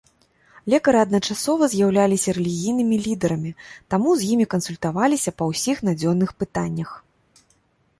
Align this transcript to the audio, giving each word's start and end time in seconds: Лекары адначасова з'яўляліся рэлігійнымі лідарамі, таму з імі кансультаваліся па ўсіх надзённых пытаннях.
Лекары 0.73 0.99
адначасова 1.05 1.63
з'яўляліся 1.73 2.35
рэлігійнымі 2.39 2.95
лідарамі, 3.05 3.51
таму 3.95 4.09
з 4.23 4.33
імі 4.37 4.45
кансультаваліся 4.55 5.31
па 5.41 5.53
ўсіх 5.55 5.77
надзённых 5.91 6.39
пытаннях. 6.43 6.89